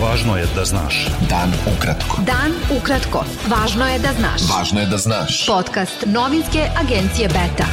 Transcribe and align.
Važno 0.00 0.36
je 0.36 0.46
da 0.56 0.62
znaš. 0.64 1.06
Dan 1.28 1.50
ukratko. 1.76 2.22
Dan 2.24 2.54
ukratko. 2.76 3.20
Važno 3.52 3.84
je 3.84 3.98
da 3.98 4.12
znaš. 4.16 4.46
Važno 4.48 4.80
je 4.80 4.86
da 4.86 4.96
znaš. 4.96 5.46
Podcast 5.46 6.06
novinske 6.06 6.62
agencije 6.80 7.28
Beta. 7.28 7.66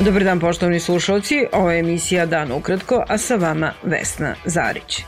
Dobar 0.00 0.24
dan 0.24 0.40
poštovni 0.40 0.80
slušalci, 0.80 1.42
ovo 1.52 1.70
je 1.70 1.80
emisija 1.80 2.26
Dan 2.26 2.52
ukratko, 2.52 3.02
a 3.08 3.18
sa 3.18 3.36
vama 3.36 3.72
Vesna 3.82 4.34
Zarić. 4.44 5.02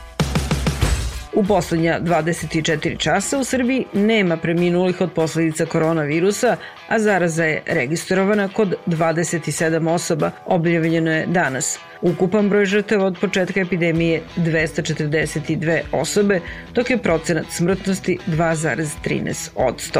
U 1.33 1.43
poslednja 1.43 1.99
24 2.01 2.97
časa 2.97 3.37
u 3.37 3.43
Srbiji 3.43 3.85
nema 3.93 4.37
preminulih 4.37 5.01
od 5.01 5.11
posledica 5.11 5.65
koronavirusa, 5.65 6.57
a 6.89 6.99
zaraza 6.99 7.43
je 7.43 7.63
registrovana 7.65 8.47
kod 8.47 8.75
27 8.85 9.89
osoba, 9.89 10.31
objavljeno 10.45 11.11
je 11.11 11.25
danas. 11.25 11.79
Ukupan 12.01 12.49
broj 12.49 12.65
žrtava 12.65 13.05
od 13.05 13.17
početka 13.19 13.59
epidemije 13.59 14.21
242 14.37 15.81
osobe, 15.91 16.39
dok 16.73 16.89
je 16.89 16.97
procenat 16.97 17.45
smrtnosti 17.51 18.17
2,13 18.27 19.49
od 19.55 19.75
100. 19.75 19.99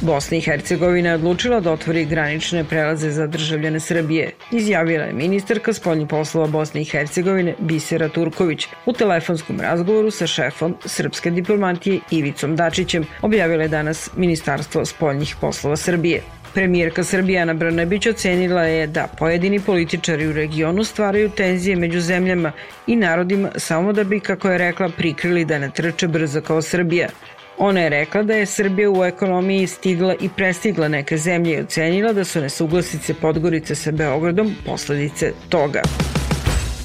Bosna 0.00 0.36
i 0.36 0.40
Hercegovina 0.40 1.08
je 1.08 1.14
odlučila 1.14 1.60
da 1.60 1.72
otvori 1.72 2.04
granične 2.04 2.64
prelaze 2.64 3.10
za 3.10 3.26
državljane 3.26 3.80
Srbije, 3.80 4.30
izjavila 4.52 5.04
je 5.04 5.12
ministarka 5.12 5.72
spoljnih 5.72 6.08
poslova 6.08 6.46
Bosne 6.46 6.82
i 6.82 6.84
Hercegovine 6.84 7.54
Bisera 7.58 8.08
Turković 8.08 8.66
u 8.86 8.92
telefonskom 8.92 9.60
razgovoru 9.60 10.10
sa 10.10 10.26
šefom 10.26 10.76
srpske 10.84 11.30
diplomatije 11.30 12.00
Ivicom 12.10 12.56
Dačićem, 12.56 13.06
objavila 13.22 13.62
je 13.62 13.68
danas 13.68 14.10
Ministarstvo 14.16 14.84
spoljnih 14.84 15.36
poslova 15.40 15.76
Srbije. 15.76 16.22
Premijerka 16.54 17.04
Srbijana 17.04 17.54
Brnabić 17.54 18.06
ocenila 18.06 18.62
je 18.62 18.86
da 18.86 19.08
pojedini 19.18 19.60
političari 19.60 20.26
u 20.26 20.32
regionu 20.32 20.84
stvaraju 20.84 21.30
tenzije 21.30 21.76
među 21.76 22.00
zemljama 22.00 22.52
i 22.86 22.96
narodima 22.96 23.50
samo 23.56 23.92
da 23.92 24.04
bi, 24.04 24.20
kako 24.20 24.50
je 24.50 24.58
rekla, 24.58 24.88
prikrili 24.88 25.44
da 25.44 25.58
ne 25.58 25.70
trče 25.70 26.08
brzo 26.08 26.40
kao 26.40 26.62
Srbija. 26.62 27.08
Ona 27.58 27.80
je 27.80 27.88
rekla 27.88 28.22
da 28.22 28.34
je 28.34 28.46
Srbija 28.46 28.90
u 28.90 29.04
ekonomiji 29.04 29.66
stigla 29.66 30.14
i 30.20 30.28
prestigla 30.36 30.88
neke 30.88 31.16
zemlje 31.16 31.54
i 31.54 31.60
ocenila 31.60 32.12
da 32.12 32.24
su 32.24 32.40
nesuglasice 32.40 33.14
Podgorice 33.14 33.74
sa 33.74 33.90
Beogradom 33.90 34.54
posledice 34.66 35.32
toga. 35.48 35.82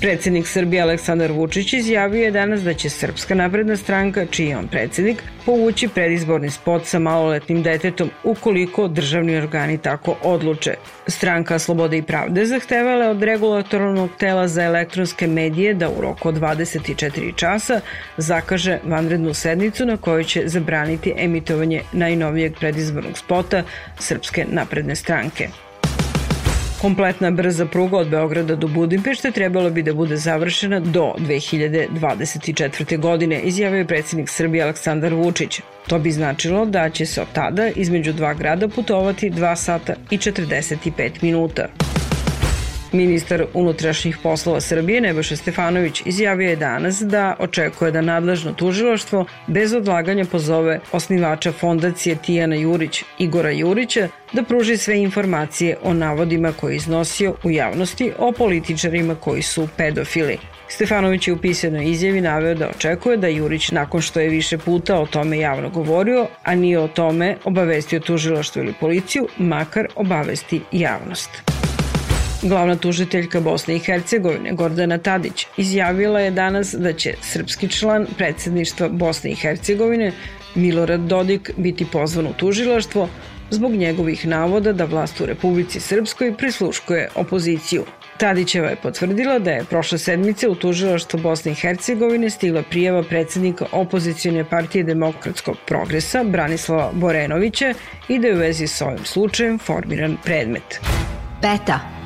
Predsednik 0.02 0.48
Srbije 0.48 0.82
Aleksandar 0.82 1.32
Vučić 1.32 1.74
izjavio 1.74 2.24
je 2.24 2.32
danas 2.32 2.62
da 2.62 2.74
će 2.74 2.90
Srpska 2.90 3.36
napredna 3.36 3.78
stranka, 3.78 4.26
čiji 4.26 4.48
je 4.48 4.58
on 4.58 4.68
predsednik, 4.68 5.24
povući 5.46 5.88
predizborni 5.88 6.50
spot 6.50 6.86
sa 6.86 7.00
maloletnim 7.00 7.64
detetom 7.64 8.10
ukoliko 8.24 8.88
državni 8.88 9.38
organi 9.38 9.78
tako 9.78 10.16
odluče. 10.24 10.76
Stranka 11.08 11.60
Slobode 11.60 11.98
i 11.98 12.02
pravde 12.02 12.46
zahtevala 12.46 13.04
je 13.04 13.10
od 13.10 13.24
regulatornog 13.24 14.10
tela 14.20 14.48
za 14.48 14.64
elektronske 14.64 15.28
medije 15.28 15.74
da 15.74 15.90
u 15.90 16.02
roku 16.02 16.30
od 16.30 16.36
24 16.36 17.36
časa 17.36 17.82
zakaže 18.18 18.80
vanrednu 18.84 19.34
sednicu 19.34 19.86
na 19.86 19.98
kojoj 19.98 20.24
će 20.24 20.44
zabraniti 20.46 21.14
emitovanje 21.18 21.82
najnovijeg 21.92 22.54
predizbornog 22.60 23.18
spota 23.18 23.64
Srpske 24.00 24.46
napredne 24.52 24.96
stranke. 24.96 25.50
Kompletna 26.82 27.32
brza 27.32 27.66
pruga 27.66 27.98
od 27.98 28.10
Beograda 28.10 28.56
do 28.56 28.68
Budimpešte 28.68 29.32
trebalo 29.32 29.70
bi 29.70 29.84
da 29.84 29.94
bude 29.94 30.18
završena 30.18 30.80
do 30.80 31.14
2024. 31.18 33.00
godine, 33.00 33.42
izjavio 33.42 33.78
je 33.78 33.88
predsednik 33.88 34.30
Srbije 34.30 34.64
Aleksandar 34.64 35.14
Vučić. 35.14 35.62
To 35.88 36.00
bi 36.00 36.12
značilo 36.12 36.66
da 36.66 36.90
će 36.90 37.06
se 37.06 37.22
od 37.22 37.28
tada 37.34 37.68
između 37.76 38.14
dva 38.14 38.34
grada 38.34 38.68
putovati 38.68 39.32
2 39.32 39.56
sata 39.56 39.94
i 40.10 40.18
45 40.18 41.12
minuta. 41.22 41.68
Ministar 42.92 43.46
unutrašnjih 43.54 44.18
poslova 44.24 44.62
Srbije 44.62 45.02
Nebojša 45.02 45.36
Stefanović 45.36 46.02
izjavio 46.06 46.50
je 46.50 46.56
danas 46.56 47.02
da 47.02 47.36
očekuje 47.40 47.92
da 47.92 48.02
nadležno 48.02 48.54
tužilaštvo 48.54 49.26
bez 49.48 49.74
odlaganja 49.74 50.26
pozove 50.26 50.80
osnivača 50.92 51.52
fondacije 51.52 52.16
Tijana 52.16 52.56
Jurić 52.56 53.04
Igora 53.18 53.52
Jurića 53.52 54.08
da 54.34 54.44
pruži 54.44 54.78
sve 54.78 55.02
informacije 55.02 55.78
o 55.84 55.94
navodima 55.94 56.52
koje 56.52 56.74
je 56.74 56.78
iznosio 56.78 57.36
u 57.44 57.52
javnosti 57.52 58.12
o 58.18 58.32
političarima 58.32 59.16
koji 59.16 59.42
su 59.42 59.68
pedofili. 59.78 60.38
Stefanović 60.68 61.28
je 61.28 61.34
u 61.34 61.38
pisanoj 61.38 61.90
izjavi 61.90 62.22
naveo 62.22 62.56
da 62.56 62.70
očekuje 62.70 63.18
da 63.18 63.28
Jurić 63.28 63.72
nakon 63.72 64.02
što 64.02 64.20
je 64.20 64.30
više 64.30 64.58
puta 64.58 65.00
o 65.00 65.06
tome 65.06 65.40
javno 65.40 65.70
govorio, 65.70 66.28
a 66.44 66.56
nije 66.56 66.80
o 66.80 66.88
tome 66.88 67.38
obavestio 67.44 68.00
tužilaštvo 68.00 68.62
ili 68.62 68.74
policiju, 68.80 69.28
makar 69.38 69.88
obavesti 69.96 70.62
javnost. 70.72 71.59
Glavna 72.44 72.76
tužiteljka 72.76 73.40
Bosne 73.40 73.76
i 73.76 73.80
Hercegovine 73.80 74.54
Gordana 74.54 74.98
Tadić 74.98 75.48
izjavila 75.58 76.20
je 76.20 76.32
danas 76.32 76.74
da 76.74 76.94
će 76.94 77.14
srpski 77.22 77.68
član 77.68 78.08
predsedništva 78.18 78.90
Bosne 78.90 79.32
i 79.32 79.36
Hercegovine 79.36 80.12
Milorad 80.56 81.00
Dodik 81.00 81.52
biti 81.58 81.86
pozvan 81.92 82.28
u 82.28 82.34
tužilaštvo 82.34 83.10
zbog 83.50 83.72
njegovih 83.72 84.28
navoda 84.28 84.74
da 84.74 84.86
vlast 84.86 85.22
u 85.22 85.26
Republici 85.26 85.80
Srpskoj 85.80 86.38
prisluškuje 86.38 87.10
opoziciju. 87.16 87.84
Tadićeva 88.18 88.70
je 88.70 88.76
potvrdila 88.76 89.40
da 89.40 89.52
je 89.52 89.64
prošle 89.64 89.98
sedmice 89.98 90.50
u 90.50 90.56
tužilaštvo 90.56 91.20
Bosne 91.20 91.52
i 91.52 91.56
Hercegovine 91.56 92.30
stigla 92.30 92.64
prijava 92.70 93.04
predsednika 93.04 93.66
opozicijone 93.72 94.44
partije 94.50 94.84
demokratskog 94.84 95.58
progresa 95.68 96.24
Branislava 96.24 96.92
Borenovića 96.94 97.74
i 98.10 98.20
da 98.20 98.28
je 98.28 98.36
u 98.36 98.40
vezi 98.40 98.68
sa 98.68 98.88
ovim 98.88 99.06
slučajem 99.06 99.60
formiran 99.60 100.18
predmet. 100.24 100.80
Beta 101.42 101.99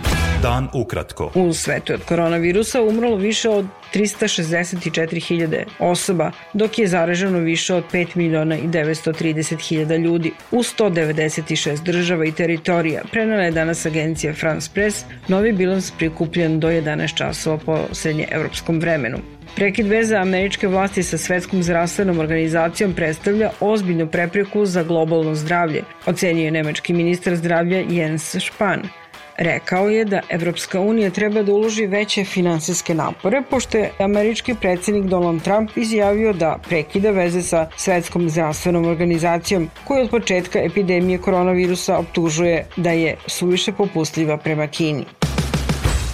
Dan 0.43 0.67
ukratko. 0.73 1.31
U 1.35 1.53
svetu 1.53 1.93
od 1.93 2.03
koronavirusa 2.05 2.81
umrlo 2.81 3.15
više 3.15 3.49
od 3.49 3.65
364.000 3.93 5.63
osoba, 5.79 6.31
dok 6.53 6.79
je 6.79 6.87
zaraženo 6.87 7.39
više 7.39 7.73
od 7.73 7.83
5 7.91 8.07
miliona 8.15 8.57
i 8.57 8.67
930.000 8.67 9.97
ljudi 9.97 10.31
u 10.51 10.57
196 10.57 11.83
država 11.83 12.25
i 12.25 12.31
teritorija. 12.31 13.01
Prenala 13.11 13.43
je 13.43 13.51
danas 13.51 13.85
agencija 13.85 14.33
France 14.33 14.69
Press, 14.73 15.05
novi 15.27 15.51
bilans 15.51 15.91
prikupljen 15.91 16.59
do 16.59 16.67
11 16.67 17.17
časova 17.17 17.57
po 17.57 17.77
srednje 17.91 18.27
evropskom 18.31 18.79
vremenu. 18.79 19.17
Prekid 19.55 19.87
veza 19.87 20.17
američke 20.17 20.67
vlasti 20.67 21.03
sa 21.03 21.17
Svetskom 21.17 21.63
zdravstvenom 21.63 22.19
organizacijom 22.19 22.93
predstavlja 22.93 23.51
ozbiljnu 23.59 24.07
prepreku 24.07 24.65
za 24.65 24.83
globalno 24.83 25.35
zdravlje, 25.35 25.83
ocenio 26.05 26.45
je 26.45 26.51
nemački 26.51 26.93
ministar 26.93 27.35
zdravlja 27.35 27.83
Jens 27.89 28.35
Spahn. 28.39 29.02
Rekao 29.37 29.89
je 29.89 30.05
da 30.05 30.21
Evropska 30.29 30.79
unija 30.79 31.09
treba 31.09 31.41
da 31.43 31.53
uloži 31.53 31.85
veće 31.85 32.23
finansijske 32.23 32.93
napore, 32.93 33.41
pošto 33.49 33.77
je 33.77 33.91
američki 33.99 34.55
predsednik 34.61 35.05
Donald 35.05 35.41
Trump 35.41 35.77
izjavio 35.77 36.33
da 36.33 36.57
prekida 36.67 37.11
veze 37.11 37.41
sa 37.41 37.69
Svetskom 37.77 38.29
zdravstvenom 38.29 38.85
organizacijom, 38.85 39.69
koja 39.87 40.03
od 40.03 40.09
početka 40.09 40.59
epidemije 40.59 41.17
koronavirusa 41.17 41.97
optužuje 41.97 42.65
da 42.75 42.91
je 42.91 43.15
suviše 43.27 43.71
popustljiva 43.71 44.37
prema 44.37 44.67
Kini. 44.67 45.05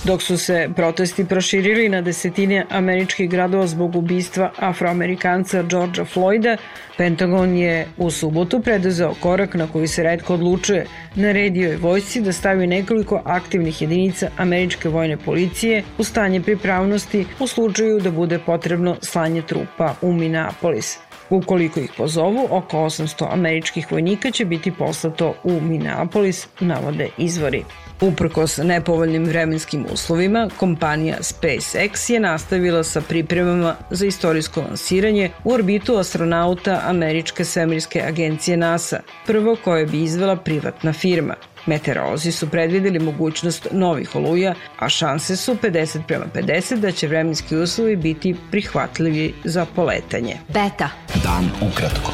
Dok 0.03 0.21
su 0.21 0.37
se 0.37 0.69
protesti 0.75 1.25
proširili 1.25 1.89
na 1.89 2.01
desetine 2.01 2.65
američkih 2.69 3.29
gradova 3.29 3.67
zbog 3.67 3.95
ubistva 3.95 4.51
afroamerikanca 4.57 5.63
Georgea 5.63 6.05
Floyda, 6.05 6.57
Pentagon 6.97 7.55
je 7.57 7.87
u 7.97 8.11
subotu 8.11 8.59
preduzeo 8.59 9.13
korak 9.19 9.53
na 9.53 9.67
koji 9.67 9.87
se 9.87 10.03
redko 10.03 10.33
odlučuje. 10.33 10.85
Naredio 11.15 11.69
je 11.69 11.77
vojsci 11.77 12.21
da 12.21 12.33
stavi 12.33 12.67
nekoliko 12.67 13.21
aktivnih 13.25 13.81
jedinica 13.81 14.29
američke 14.37 14.89
vojne 14.89 15.17
policije 15.17 15.83
u 15.97 16.03
stanje 16.03 16.41
pripravnosti 16.41 17.25
u 17.39 17.47
slučaju 17.47 17.99
da 17.99 18.11
bude 18.11 18.39
potrebno 18.39 18.97
slanje 19.01 19.41
trupa 19.41 19.95
u 20.01 20.13
Minneapolis. 20.13 20.97
Ukoliko 21.29 21.79
ih 21.79 21.91
pozovu, 21.97 22.47
oko 22.49 22.77
800 22.77 23.27
američkih 23.31 23.91
vojnika 23.91 24.31
će 24.31 24.45
biti 24.45 24.71
poslato 24.71 25.33
u 25.43 25.61
Minneapolis, 25.61 26.47
navode 26.59 27.09
izvori. 27.17 27.63
Uprkos 28.01 28.57
nepovoljnim 28.57 29.25
vremenskim 29.25 29.85
uslovima, 29.93 30.49
kompanija 30.57 31.17
SpaceX 31.19 32.11
je 32.13 32.19
nastavila 32.19 32.83
sa 32.83 33.01
pripremama 33.01 33.75
za 33.89 34.05
istorijsko 34.05 34.61
lansiranje 34.61 35.29
u 35.43 35.53
orbitu 35.53 35.97
astronauta 35.97 36.81
američke 36.85 37.45
svemirske 37.45 38.01
agencije 38.01 38.57
NASA, 38.57 38.99
prvo 39.25 39.57
koje 39.63 39.85
bi 39.85 40.03
izvela 40.03 40.35
privatna 40.35 40.93
firma. 40.93 41.35
Meteorolozi 41.65 42.31
su 42.31 42.49
predvideli 42.49 42.99
mogućnost 42.99 43.67
novih 43.71 44.15
oluja, 44.15 44.53
a 44.79 44.89
šanse 44.89 45.35
su 45.35 45.55
50 45.55 45.99
prema 46.07 46.25
50 46.35 46.75
da 46.75 46.91
će 46.91 47.07
vremenski 47.07 47.55
uslovi 47.55 47.95
biti 47.95 48.35
prihvatljivi 48.51 49.33
za 49.43 49.65
poletanje. 49.75 50.37
Beta. 50.47 50.89
Dan 51.23 51.69
ukratko. 51.71 52.11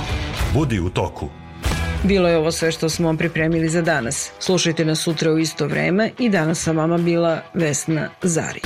Budi 0.54 0.80
u 0.80 0.90
toku. 0.90 1.45
Bilo 2.06 2.30
je 2.30 2.38
ovo 2.38 2.52
sve 2.52 2.72
što 2.72 2.90
smo 2.90 3.08
vam 3.08 3.18
pripremili 3.18 3.70
za 3.70 3.82
danas. 3.82 4.32
Slušajte 4.40 4.86
nas 4.86 5.00
sutra 5.00 5.32
u 5.32 5.40
isto 5.40 5.68
vreme 5.68 6.12
i 6.20 6.30
danas 6.30 6.60
sa 6.64 6.72
vama 6.72 6.98
bila 6.98 7.42
Vesna 7.54 8.10
Zarić. 8.22 8.64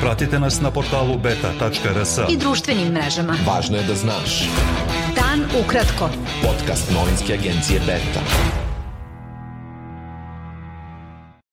Pratite 0.00 0.38
nas 0.38 0.60
na 0.60 0.70
portalu 0.70 1.18
beta.rs 1.18 2.18
i 2.30 2.36
društvenim 2.36 2.92
mrežama. 2.92 3.36
Važno 3.46 3.76
je 3.76 3.82
da 3.82 3.94
znaš. 3.94 4.48
Dan 5.14 5.62
ukratko. 5.64 6.10
Podcast 6.42 6.90
novinske 6.90 7.34
agencije 7.34 7.80
Beta. 7.86 8.63